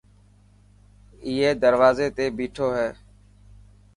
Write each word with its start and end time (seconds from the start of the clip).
اي 1.25 1.33
دروازي 1.63 2.07
تي 2.15 2.25
ٻيٺو 2.37 2.67
هي. 2.77 2.89